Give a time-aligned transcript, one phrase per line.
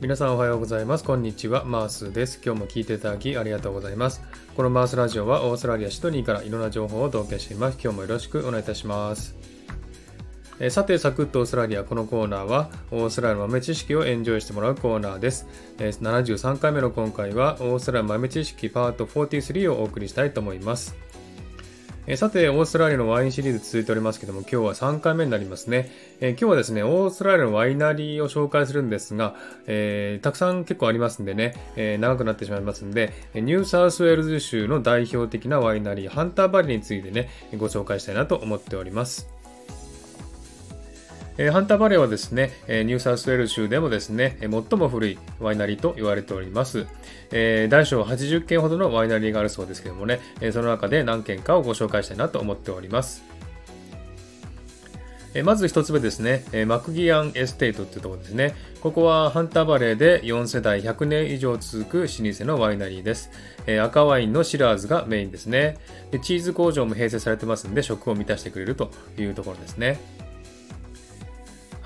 [0.00, 1.02] 皆さんおはようございます。
[1.02, 1.64] こんにちは。
[1.64, 2.40] マースです。
[2.44, 4.22] 今日も聞いていただきありがとうございます。
[4.56, 7.78] このマースラジオはオーストラリア・シドニーからいろんな情報をお届けしています。
[7.82, 9.34] 今日もよろしくお願いいたします。
[10.60, 11.82] えさて、サクッとオーストラリア。
[11.82, 15.46] このコーナーは、オーストラリアの豆知識をエンジョイしてもらうコーナーです。
[15.80, 20.94] え73回目の今回は、オーストラリア豆知識パート43をお送りしたいと思います。
[22.10, 25.90] えさて、オーストラリアのワインシリーズ続いておりますけども、今日は3回目になりますね。
[26.22, 29.34] え今日はですね、オーストラリアのワイナリーを紹介するんですが、
[29.66, 39.37] えー、たくさん結構ありますんでね、えー、長くなってしまいますんで、ニューサウスウェールズ州の代表的なワイナリー、ハンターバレーについてね、ご紹介したいなと思っております。
[41.40, 46.86] えハンターバレーはですね、えニューサウスウェールズ州でもですね、最も古いワイナリーと言われております。
[47.30, 53.22] え大小80件ほどのワイナリーがあるそうですけどもね、えその中で何件かをご紹介したいなと思っております。
[55.44, 58.56] まず一つ目ですね、マクギガンエステートっていうところですね。
[58.80, 63.30] ここはハンターバレーで4世代100年以上続く老舗のワイナリーです。
[63.80, 65.76] 赤ワインのシラーズがメインですね。
[66.22, 70.00] チーズ工場も併設されてますんで食を満たしてくれるというところですね。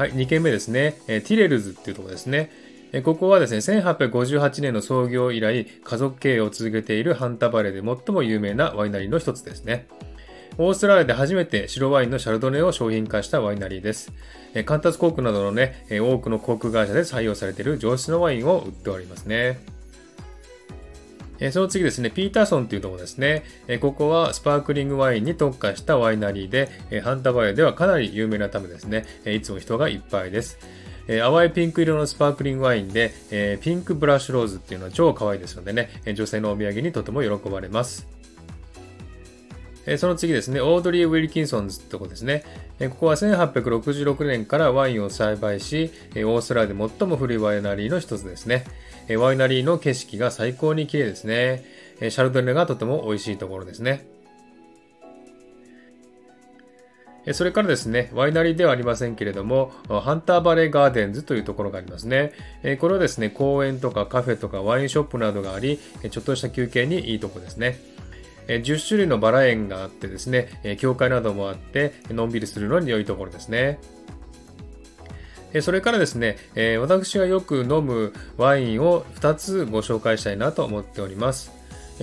[0.00, 0.96] はい、2軒目ですね。
[1.08, 2.50] えティレルズっていうところですね。
[2.90, 9.86] えここはですね、1858年の創業以来、家族経営を続けているハンターバレーで最も有名なワイナリーの一つですね。
[10.56, 14.10] オーストラリアで初めて白ワインのシャルドネを商品化したワイナリーです。
[14.54, 19.60] えカンタス航空などのね、多くの航空会社で採用されている上質のワインを売っておりますね。
[21.40, 23.44] えその次ですね、ピーターソンというところですね。
[23.66, 30.58] えここはスパークリングワインに特化したワイナリーで、えハンタバイオではかなり有名なためですね、えいつも人がいっぱいです。
[31.08, 38.19] え淡いピンク色のスパークリングワインで、えピンクブラッシュローズっていうのは超可愛いですのでね、女性のお土産にとても喜ばれます。
[39.90, 42.44] えその次ですね、オードリー・ウィルキンソンズってとこですね。
[42.78, 48.64] えここは1866年からワインを栽培し、えオーストラリアで最も古いワイナリーの一つですね。
[49.08, 51.64] えワイナリーの景色が最高に綺麗ですね。
[52.00, 54.06] えシャルドネがとても美味しいところですね。
[57.32, 62.32] それからですね、ワイナリーではありませんけれども、ハンターバレーガーデンズというところがありますね。
[62.78, 65.80] これはですね、公園とかカフェとかワインショップなどがあり、
[66.10, 67.80] ちょっとした休憩にいいとこですね。
[68.58, 73.78] 10種類のバラ園があってですね、教会などもあって、のんびりするのに良いところですね。
[75.60, 76.36] それからですね、
[76.80, 81.52] 私がよく飲むワインを2つご紹介したいなと思っております。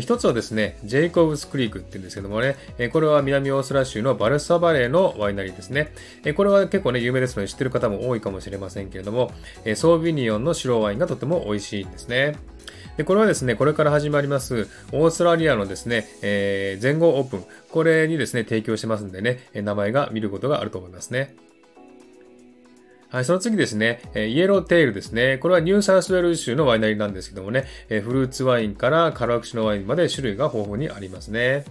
[0.00, 2.56] 一つはですね、ジェイコブスクリークって言うんですけどもね、
[2.92, 5.92] これは南オーストラリア州のバルサバレーのワイナリーですね。
[6.34, 9.32] これは結構ね、有名ですので知ってる方も多いかもしれませんけれども、
[9.74, 12.36] ソービニオンの白ワインがとても美味しいんですね。
[12.96, 21.34] でこれはですね、これから始まります、オーストラリアのですね、えー、全豪オープン、これにですね、提供してますんでね、名前が見ることがあると思いますね。
[23.08, 25.38] はい、その次ですね、イエローテイルですね。
[25.38, 31.64] これはニューサウスウェル州のワイナリーなんですけどもね、フルーツワインから辛口のワインまで種類が豊富にありますね。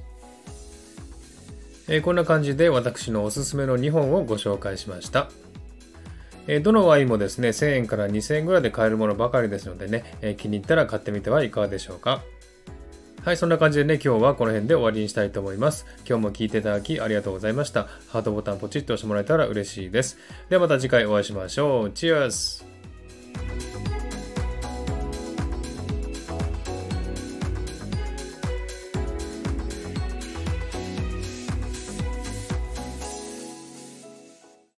[2.04, 5.30] こんな感じで私のおすすめの2本をご紹介しました。
[6.64, 12.22] どのワインもですね、1000円から2000円ぐらいで買えるものばかりですのでね、気に入ったら買ってみてはいかがでしょうか。
[13.24, 15.86] はい、そんな感じでね、今日はこの辺で終わりにしたいと思います。
[16.08, 17.88] 今日も聞いていただきありがとうございました。
[18.10, 20.18] ハートボタンポチッと押してもらえたら嬉しいです。
[20.50, 21.92] ではまた次回お会いしましょう。
[21.92, 22.71] チアーズ